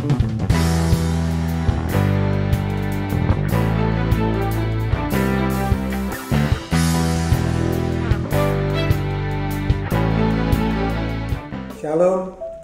Shalom, 0.00 0.16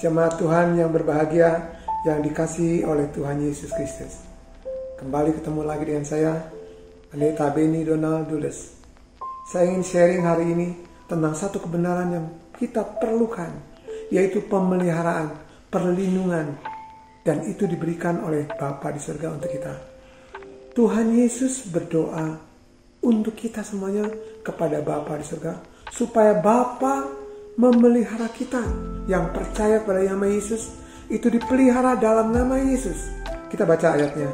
jemaat 0.01 0.41
Tuhan 0.41 0.81
yang 0.81 0.89
berbahagia 0.89 1.77
yang 2.09 2.25
dikasihi 2.25 2.89
oleh 2.89 3.13
Tuhan 3.13 3.45
Yesus 3.45 3.69
Kristus. 3.77 4.25
Kembali 4.97 5.37
ketemu 5.37 5.61
lagi 5.69 5.85
dengan 5.85 6.09
saya, 6.09 6.41
Pendeta 7.13 7.53
Benny 7.53 7.85
Donald 7.85 8.33
Dules. 8.33 8.81
Saya 9.53 9.69
ingin 9.77 9.85
sharing 9.85 10.25
hari 10.25 10.57
ini 10.57 10.73
tentang 11.05 11.37
satu 11.37 11.61
kebenaran 11.61 12.17
yang 12.17 12.33
kita 12.57 12.81
perlukan, 12.97 13.53
yaitu 14.09 14.41
pemeliharaan, 14.49 15.37
perlindungan, 15.69 16.76
dan 17.27 17.43
itu 17.43 17.67
diberikan 17.67 18.23
oleh 18.23 18.47
Bapa 18.47 18.95
di 18.95 19.03
surga 19.03 19.35
untuk 19.35 19.51
kita. 19.51 19.75
Tuhan 20.79 21.11
Yesus 21.11 21.67
berdoa 21.67 22.39
untuk 23.03 23.35
kita 23.35 23.67
semuanya 23.67 24.07
kepada 24.47 24.79
Bapa 24.79 25.19
di 25.19 25.27
surga, 25.27 25.59
supaya 25.91 26.39
Bapa 26.39 27.11
memelihara 27.59 28.31
kita 28.31 28.63
yang 29.11 29.35
percaya 29.35 29.83
pada 29.83 30.07
nama 30.07 30.31
Yesus 30.31 30.71
itu 31.11 31.27
dipelihara 31.27 31.99
dalam 31.99 32.31
nama 32.31 32.63
Yesus. 32.63 33.11
Kita 33.51 33.67
baca 33.67 33.99
ayatnya 33.99 34.31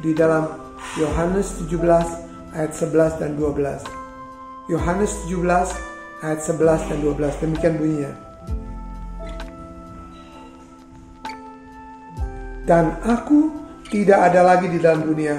di 0.00 0.16
dalam 0.16 0.48
Yohanes 0.96 1.60
17 1.68 2.56
ayat 2.56 2.72
11 2.72 3.20
dan 3.20 3.36
12. 3.36 3.84
Yohanes 4.72 5.12
17 5.28 6.24
ayat 6.24 6.40
11 6.40 6.88
dan 6.88 6.98
12 7.04 7.42
demikian 7.44 7.74
bunyinya. 7.76 8.31
Dan 12.62 13.02
aku 13.02 13.50
tidak 13.90 14.32
ada 14.32 14.40
lagi 14.46 14.70
di 14.70 14.78
dalam 14.78 15.02
dunia, 15.02 15.36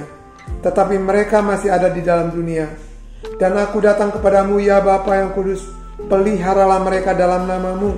tetapi 0.62 1.00
mereka 1.00 1.39
masih 1.39 1.72
ada 1.72 1.88
di 1.89 2.03
dalam 2.03 2.30
dunia. 2.30 2.67
Dan 3.39 3.56
aku 3.56 3.80
datang 3.80 4.11
kepadamu 4.11 4.59
ya 4.59 4.84
Bapa 4.84 5.16
yang 5.17 5.31
kudus, 5.31 5.64
peliharalah 6.12 6.84
mereka 6.84 7.16
dalam 7.16 7.47
namamu, 7.47 7.95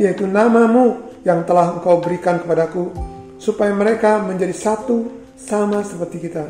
yaitu 0.00 0.24
namamu 0.24 1.12
yang 1.22 1.44
telah 1.44 1.76
engkau 1.76 2.00
berikan 2.00 2.40
kepadaku, 2.40 2.90
supaya 3.36 3.70
mereka 3.76 4.18
menjadi 4.24 4.56
satu 4.56 5.12
sama 5.36 5.84
seperti 5.84 6.26
kita. 6.26 6.48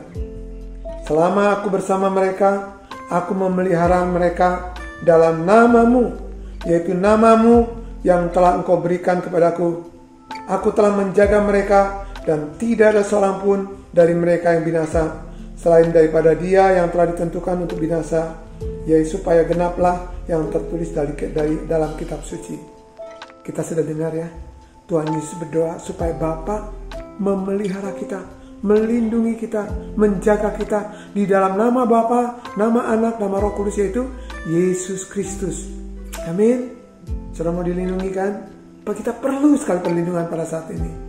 Selama 1.05 1.61
aku 1.61 1.69
bersama 1.69 2.09
mereka, 2.09 2.81
aku 3.11 3.37
memelihara 3.37 4.07
mereka 4.09 4.73
dalam 5.05 5.45
namamu, 5.45 6.17
yaitu 6.65 6.97
namamu 6.97 7.69
yang 8.07 8.33
telah 8.33 8.57
engkau 8.57 8.81
berikan 8.81 9.21
kepadaku. 9.21 9.91
Aku 10.49 10.73
telah 10.73 10.93
menjaga 10.97 11.41
mereka 11.45 11.81
dan 12.25 12.57
tidak 12.57 12.97
ada 12.97 13.03
seorang 13.05 13.37
pun 13.45 13.59
dari 13.93 14.17
mereka 14.17 14.57
yang 14.57 14.65
binasa, 14.65 15.29
selain 15.55 15.93
daripada 15.93 16.33
dia 16.33 16.81
yang 16.81 16.89
telah 16.91 17.13
ditentukan 17.13 17.69
untuk 17.69 17.79
binasa, 17.79 18.41
yaitu 18.89 19.21
supaya 19.21 19.45
genaplah 19.45 20.13
yang 20.29 20.49
tertulis 20.49 20.91
dari, 20.93 21.13
dari 21.31 21.55
dalam 21.69 21.93
kitab 22.01 22.25
suci. 22.25 22.57
Kita 23.45 23.61
sudah 23.61 23.85
dengar 23.85 24.13
ya, 24.17 24.29
Tuhan 24.89 25.09
Yesus 25.13 25.37
berdoa 25.41 25.77
supaya 25.77 26.17
Bapa 26.17 26.73
memelihara 27.21 27.93
kita, 27.93 28.25
melindungi 28.65 29.37
kita, 29.37 29.69
menjaga 30.01 30.57
kita 30.57 30.81
di 31.13 31.29
dalam 31.29 31.61
nama 31.61 31.85
Bapa, 31.85 32.41
nama 32.57 32.89
Anak, 32.89 33.21
nama 33.21 33.37
Roh 33.37 33.53
Kudus 33.53 33.77
yaitu 33.77 34.09
Yesus 34.49 35.05
Kristus. 35.05 35.69
Amin. 36.25 36.73
Sudah 37.37 37.53
mau 37.53 37.61
dilindungi 37.61 38.11
kan? 38.17 38.33
Kita 38.85 39.13
perlu 39.17 39.57
sekali 39.57 39.81
perlindungan 39.81 40.29
pada 40.29 40.45
saat 40.49 40.73
ini. 40.73 41.04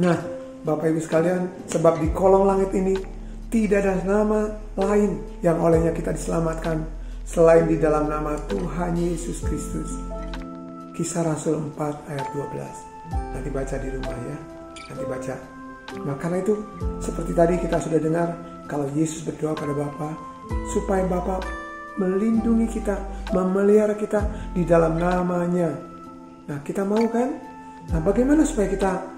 Nah, 0.00 0.16
Bapak 0.64 0.88
Ibu 0.88 1.00
sekalian, 1.04 1.68
sebab 1.68 2.00
di 2.00 2.08
kolong 2.16 2.48
langit 2.48 2.72
ini 2.72 2.96
tidak 3.52 3.84
ada 3.84 4.00
nama 4.08 4.48
lain 4.80 5.20
yang 5.44 5.60
olehnya 5.60 5.92
kita 5.92 6.16
diselamatkan 6.16 6.80
selain 7.28 7.68
di 7.68 7.76
dalam 7.76 8.08
nama 8.08 8.40
Tuhan 8.48 8.96
Yesus 8.96 9.44
Kristus. 9.44 9.92
Kisah 10.96 11.28
Rasul 11.28 11.60
4 11.76 12.08
ayat 12.08 12.26
12. 12.32 13.36
Nanti 13.36 13.48
baca 13.52 13.74
di 13.76 13.88
rumah 13.92 14.16
ya. 14.16 14.38
Nanti 14.88 15.04
baca. 15.04 15.34
Nah 16.08 16.16
karena 16.16 16.40
itu 16.40 16.54
seperti 17.04 17.32
tadi 17.36 17.54
kita 17.60 17.76
sudah 17.76 18.00
dengar 18.00 18.28
kalau 18.64 18.88
Yesus 18.96 19.28
berdoa 19.28 19.52
pada 19.52 19.76
Bapa 19.76 20.16
supaya 20.72 21.04
Bapa 21.04 21.44
melindungi 22.00 22.64
kita, 22.80 22.96
memelihara 23.36 23.92
kita 23.92 24.24
di 24.56 24.64
dalam 24.64 24.96
namanya. 24.96 25.68
Nah 26.48 26.64
kita 26.64 26.80
mau 26.80 27.04
kan? 27.12 27.36
Nah 27.92 28.00
bagaimana 28.00 28.48
supaya 28.48 28.72
kita 28.72 29.11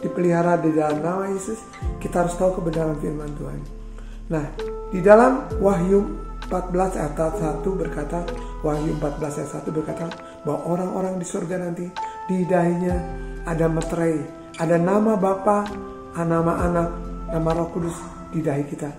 dipelihara 0.00 0.60
di 0.60 0.72
dalam 0.74 1.00
nama 1.00 1.24
Yesus? 1.30 1.60
Kita 2.00 2.24
harus 2.26 2.34
tahu 2.36 2.60
kebenaran 2.60 2.96
firman 3.00 3.30
Tuhan. 3.36 3.60
Nah 4.32 4.44
di 4.90 5.00
dalam 5.02 5.46
Wahyu 5.62 6.26
14 6.46 6.98
ayat 6.98 7.14
1 7.18 7.62
berkata, 7.74 8.22
Wahyu 8.62 8.94
14 9.02 9.42
ayat 9.42 9.50
1 9.66 9.76
berkata 9.76 10.06
bahwa 10.46 10.62
orang-orang 10.78 11.18
di 11.18 11.26
surga 11.26 11.58
nanti 11.58 11.86
di 12.30 12.46
dahinya 12.46 12.94
ada 13.46 13.66
meterai, 13.66 14.18
ada 14.62 14.78
nama 14.78 15.18
Bapa, 15.18 15.66
nama 16.14 16.62
Anak, 16.64 16.88
nama 17.30 17.50
Roh 17.50 17.68
Kudus 17.74 17.98
di 18.30 18.40
dahi 18.40 18.64
kita. 18.66 18.90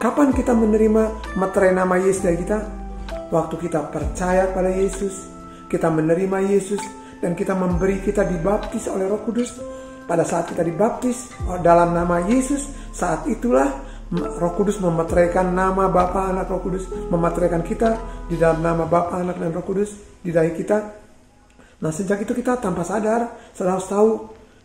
Kapan 0.00 0.32
kita 0.32 0.56
menerima 0.56 1.36
meterai 1.36 1.76
nama 1.76 2.00
Yesus 2.00 2.24
dari 2.24 2.40
kita? 2.40 2.58
Waktu 3.30 3.54
kita 3.62 3.92
percaya 3.94 4.50
pada 4.50 4.72
Yesus, 4.72 5.28
kita 5.70 5.86
menerima 5.86 6.50
Yesus 6.50 6.82
dan 7.22 7.38
kita 7.38 7.54
memberi 7.54 8.02
kita 8.02 8.26
dibaptis 8.26 8.90
oleh 8.90 9.06
Roh 9.06 9.22
Kudus. 9.22 9.54
Pada 10.10 10.26
saat 10.26 10.50
kita 10.50 10.66
dibaptis 10.66 11.30
dalam 11.62 11.94
nama 11.94 12.18
Yesus, 12.26 12.66
saat 12.90 13.30
itulah 13.30 13.86
Roh 14.10 14.58
Kudus 14.58 14.82
memeteraikan 14.82 15.54
nama 15.54 15.86
Bapa, 15.86 16.34
Anak, 16.34 16.50
Roh 16.50 16.58
Kudus, 16.58 16.90
memeteraikan 17.14 17.62
kita 17.62 17.94
di 18.26 18.34
dalam 18.34 18.58
nama 18.58 18.90
Bapa, 18.90 19.22
Anak, 19.22 19.38
dan 19.38 19.54
Roh 19.54 19.62
Kudus 19.62 19.94
di 20.18 20.34
dahi 20.34 20.50
kita. 20.50 20.78
Nah, 21.78 21.94
sejak 21.94 22.26
itu 22.26 22.34
kita 22.34 22.58
tanpa 22.58 22.82
sadar, 22.82 23.54
sudah 23.54 23.78
harus 23.78 23.86
tahu 23.86 24.08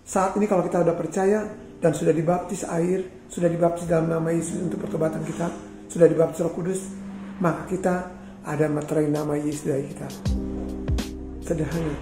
saat 0.01 0.33
ini 0.33 0.50
kalau 0.50 0.66
kita 0.66 0.81
sudah 0.81 0.97
percaya 0.97 1.39
dan 1.77 1.94
sudah 1.94 2.09
dibaptis 2.09 2.66
air, 2.66 3.29
sudah 3.29 3.45
dibaptis 3.45 3.85
dalam 3.85 4.09
nama 4.09 4.33
Yesus 4.33 4.57
untuk 4.66 4.81
pertobatan 4.81 5.22
kita, 5.29 5.45
sudah 5.94 6.09
dibaptis 6.09 6.41
Roh 6.41 6.57
Kudus, 6.57 6.81
maka 7.38 7.69
kita 7.69 7.95
ada 8.41 8.66
materai 8.66 9.13
nama 9.13 9.38
Yesus 9.38 9.62
dari 9.62 9.94
kita. 9.94 10.09
Sederhana. 11.45 11.94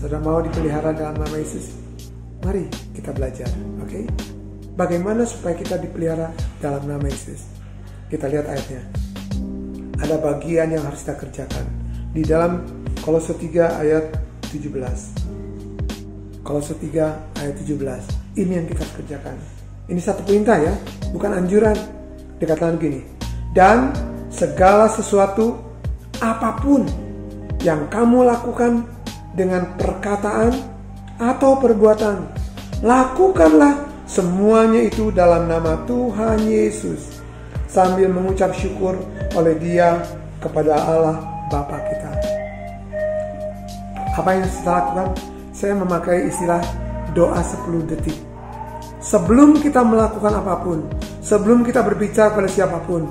Sudah 0.00 0.16
mau 0.16 0.40
dipelihara 0.40 0.96
dalam 0.96 1.20
nama 1.20 1.36
Yesus? 1.36 1.89
Mari 2.40 2.64
kita 2.96 3.12
belajar, 3.12 3.52
oke? 3.84 3.88
Okay? 3.88 4.04
Bagaimana 4.72 5.28
supaya 5.28 5.52
kita 5.52 5.76
dipelihara 5.76 6.32
dalam 6.56 6.88
nama 6.88 7.04
Yesus? 7.04 7.44
Kita 8.08 8.32
lihat 8.32 8.48
ayatnya. 8.48 8.80
Ada 10.00 10.16
bagian 10.16 10.72
yang 10.72 10.80
harus 10.88 11.04
kita 11.04 11.20
kerjakan. 11.20 11.68
Di 12.16 12.24
dalam 12.24 12.64
Kolose 13.04 13.36
3 13.36 13.84
ayat 13.84 14.16
17. 14.48 16.40
Kolose 16.40 16.72
3 16.80 17.44
ayat 17.44 17.54
17. 17.60 18.40
Ini 18.40 18.52
yang 18.56 18.66
kita 18.72 18.88
kerjakan. 18.96 19.36
Ini 19.92 20.00
satu 20.00 20.24
perintah 20.24 20.56
ya, 20.56 20.72
bukan 21.12 21.36
anjuran. 21.36 21.76
Dikatakan 22.40 22.80
gini. 22.80 23.04
Dan 23.52 23.92
segala 24.32 24.88
sesuatu 24.88 25.60
apa 26.24 26.56
pun 26.56 26.88
yang 27.60 27.84
kamu 27.92 28.24
lakukan 28.24 28.88
dengan 29.36 29.76
perkataan 29.76 30.79
atau 31.20 31.60
perbuatan, 31.60 32.24
lakukanlah 32.80 33.90
Semuanya 34.10 34.90
itu 34.90 35.14
dalam 35.14 35.46
nama 35.46 35.86
Tuhan 35.86 36.42
Yesus 36.50 37.22
sambil 37.70 38.10
mengucap 38.10 38.50
syukur 38.50 38.98
oleh 39.38 39.54
Dia 39.62 40.02
kepada 40.42 40.74
Allah 40.82 41.22
Bapa 41.46 41.78
kita. 41.78 42.10
Apa 44.18 44.34
yang 44.34 44.50
saya 44.50 44.82
lakukan? 44.82 45.08
Saya 45.54 45.74
memakai 45.78 46.26
istilah 46.26 46.58
doa 47.14 47.38
10 47.38 47.86
detik. 47.86 48.18
Sebelum 48.98 49.62
kita 49.62 49.86
melakukan 49.86 50.42
apa 50.42 50.58
pun, 50.58 50.82
sebelum 51.22 51.62
kita 51.62 51.86
berbicara 51.86 52.34
pada 52.34 52.50
siapa 52.50 52.82
pun, 52.82 53.06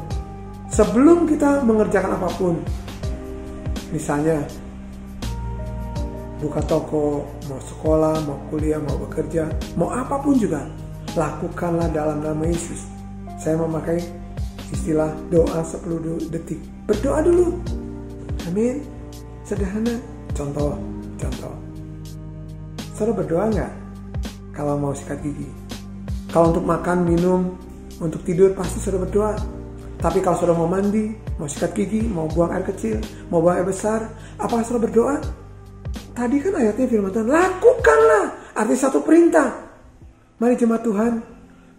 sebelum 0.68 1.32
kita 1.32 1.64
mengerjakan 1.64 2.20
apa 2.20 2.28
pun, 2.36 2.60
misalnya 3.96 4.44
buka 6.40 6.64
toko, 6.64 7.28
mau 7.52 7.60
sekolah, 7.60 8.24
mau 8.24 8.40
kuliah, 8.48 8.80
mau 8.80 8.96
bekerja, 9.08 9.52
mau 9.76 9.92
apa 9.92 10.20
pun 10.24 10.40
juga, 10.40 10.64
lakukanlah 11.14 11.92
dalam 11.92 12.24
nama 12.24 12.44
Yesus. 12.48 12.88
Saya 13.40 13.60
memakai 13.60 14.00
istilah 14.72 15.12
doa 15.32 15.60
10 15.64 16.32
detik. 16.32 16.60
Berdoa 16.88 17.20
dulu. 17.24 17.56
Amin. 18.48 18.84
Sederhana. 19.44 19.96
Contoh, 20.36 20.80
contoh. 21.20 21.56
Saudara 22.96 23.16
berdoa 23.16 23.46
nggak? 23.52 23.74
Kalau 24.56 24.76
mau 24.76 24.92
sikat 24.92 25.24
gigi. 25.24 25.48
Kalau 26.30 26.52
untuk 26.52 26.68
makan, 26.68 27.08
minum, 27.08 27.56
untuk 28.04 28.22
tidur 28.28 28.52
pasti 28.54 28.80
saudara 28.80 29.08
berdoa. 29.08 29.34
Tapi 30.00 30.24
kalau 30.24 30.36
saudara 30.40 30.56
mau 30.60 30.70
mandi, 30.70 31.12
mau 31.40 31.48
sikat 31.48 31.72
gigi, 31.76 32.04
mau 32.08 32.28
buang 32.32 32.56
air 32.56 32.64
kecil, 32.64 33.00
mau 33.28 33.44
buang 33.44 33.60
air 33.60 33.68
besar, 33.68 34.08
apa 34.40 34.64
saudara 34.64 34.88
berdoa? 34.88 35.16
Tadi 36.20 36.36
kan 36.44 36.52
ayatnya 36.60 36.84
firman 36.84 37.16
Tuhan, 37.16 37.32
lakukanlah 37.32 38.26
Arti 38.60 38.76
satu 38.76 39.00
perintah. 39.00 39.72
Mari 40.36 40.60
jemaat 40.60 40.84
Tuhan, 40.84 41.14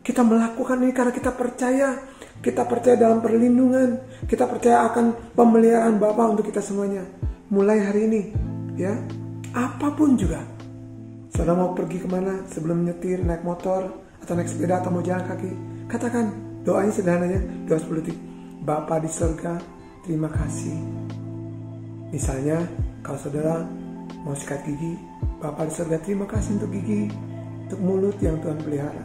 kita 0.01 0.25
melakukan 0.25 0.81
ini 0.81 0.97
karena 0.97 1.13
kita 1.13 1.29
percaya. 1.37 1.93
Kita 2.41 2.65
percaya 2.65 2.97
dalam 2.97 3.21
perlindungan. 3.21 4.01
Kita 4.25 4.49
percaya 4.49 4.89
akan 4.89 5.37
pemeliharaan 5.37 6.01
Bapa 6.01 6.25
untuk 6.25 6.49
kita 6.49 6.65
semuanya. 6.65 7.05
Mulai 7.53 7.85
hari 7.85 8.01
ini, 8.09 8.23
ya, 8.81 8.97
apa 9.53 9.93
pun 9.93 10.17
juga. 10.17 10.41
Saudara 11.29 11.61
mau 11.61 11.77
pergi 11.77 12.01
ke 12.01 12.09
mana 12.09 12.41
sebelum 12.49 12.81
nyetir, 12.89 13.21
naik 13.21 13.45
motor, 13.45 13.93
atau 14.25 14.33
naik 14.33 14.49
sepeda, 14.49 14.81
atau 14.81 14.89
mau 14.89 15.05
jalan 15.05 15.21
kaki. 15.21 15.53
Katakan, 15.85 16.33
doanya 16.65 16.93
sederhananya, 16.97 17.45
doa 17.69 17.77
10 17.77 18.01
detik. 18.01 18.17
Bapa 18.65 19.05
di 19.05 19.11
surga, 19.13 19.61
terima 20.09 20.33
kasih. 20.33 20.81
Misalnya, 22.09 22.65
kalau 23.05 23.21
saudara 23.21 23.69
mau 24.25 24.37
sikat 24.37 24.65
gigi, 24.69 24.97
Bapak 25.41 25.69
di 25.69 25.73
surga 25.73 25.97
terima 26.05 26.29
kasih 26.29 26.61
untuk 26.61 26.71
gigi, 26.77 27.09
untuk 27.65 27.81
mulut 27.81 28.17
yang 28.21 28.37
Tuhan 28.45 28.61
pelihara. 28.61 29.05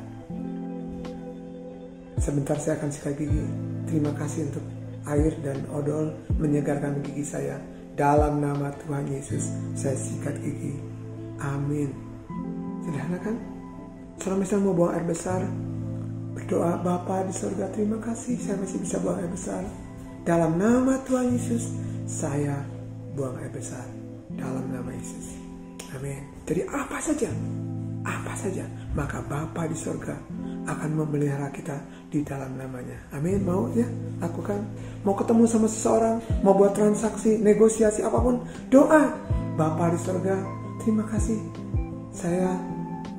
Sebentar 2.19 2.57
saya 2.59 2.75
akan 2.81 2.89
sikat 2.91 3.15
gigi. 3.19 3.45
Terima 3.85 4.11
kasih 4.17 4.49
untuk 4.49 4.65
air 5.05 5.31
dan 5.45 5.61
odol 5.71 6.17
menyegarkan 6.41 6.99
gigi 7.05 7.23
saya. 7.23 7.61
Dalam 7.95 8.43
nama 8.43 8.75
Tuhan 8.83 9.07
Yesus, 9.07 9.47
saya 9.77 9.95
sikat 9.95 10.35
gigi. 10.43 10.75
Amin. 11.39 11.93
Sederhana 12.83 13.19
kan? 13.23 13.35
Kalau 14.19 14.35
misalnya 14.39 14.67
mau 14.67 14.75
buang 14.75 14.93
air 14.95 15.05
besar, 15.07 15.45
berdoa 16.35 16.81
Bapa 16.83 17.23
di 17.27 17.33
surga 17.35 17.71
terima 17.71 17.99
kasih 18.03 18.35
saya 18.39 18.59
masih 18.59 18.83
bisa 18.83 18.99
buang 18.99 19.19
air 19.23 19.31
besar. 19.31 19.63
Dalam 20.25 20.57
nama 20.59 20.99
Tuhan 21.05 21.31
Yesus, 21.31 21.71
saya 22.09 22.59
buang 23.15 23.39
air 23.39 23.53
besar. 23.53 24.04
Dalam 24.35 24.65
nama 24.71 24.91
Yesus. 24.91 25.35
Amin. 25.95 26.23
Jadi 26.43 26.61
apa 26.67 26.97
saja, 26.99 27.29
apa 28.03 28.33
saja, 28.35 28.67
maka 28.93 29.23
Bapa 29.25 29.65
di 29.65 29.77
surga 29.77 30.15
akan 30.65 30.89
memelihara 30.97 31.49
kita 31.53 31.77
di 32.11 32.21
dalam 32.21 32.57
namanya. 32.59 32.97
Amin. 33.15 33.41
Mau 33.41 33.71
ya 33.71 33.87
lakukan. 34.19 34.59
Mau 35.07 35.15
ketemu 35.15 35.43
sama 35.47 35.67
seseorang, 35.71 36.17
mau 36.43 36.53
buat 36.57 36.75
transaksi, 36.75 37.39
negosiasi 37.39 38.03
apa 38.03 38.17
pun, 38.19 38.43
doa. 38.67 39.13
Bapa 39.55 39.87
di 39.95 39.99
surga, 40.03 40.35
terima 40.83 41.07
kasih. 41.07 41.39
Saya 42.11 42.51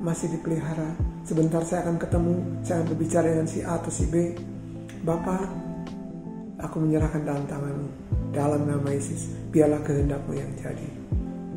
masih 0.01 0.37
dipelihara. 0.37 0.93
Sebentar 1.25 1.65
saya 1.65 1.83
akan 1.83 1.97
ketemu, 1.99 2.33
saya 2.63 2.79
akan 2.79 2.87
berbicara 2.93 3.27
dengan 3.27 3.49
si 3.49 3.59
A 3.65 3.75
atau 3.81 3.91
si 3.91 4.05
B. 4.07 4.37
Bapak, 5.03 5.66
aku 6.61 6.81
menyerahkan 6.81 7.21
dalam 7.23 7.45
tanganmu. 7.45 7.89
Dalam 8.33 8.61
nama 8.69 8.89
Yesus, 8.89 9.29
biarlah 9.49 9.81
kehendakmu 9.85 10.33
yang 10.37 10.51
jadi. 10.57 10.89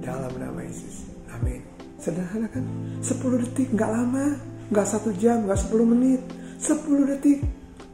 Dalam 0.00 0.32
nama 0.36 0.60
Yesus. 0.64 1.08
Amin. 1.36 1.60
Sederhana 2.00 2.48
kan? 2.48 2.64
10 3.04 3.42
detik, 3.44 3.68
nggak 3.76 3.90
lama. 3.90 4.36
Nggak 4.72 4.86
satu 4.88 5.12
jam, 5.16 5.44
nggak 5.44 5.60
10 5.60 5.84
menit. 5.84 6.20
10 6.60 7.10
detik. 7.16 7.38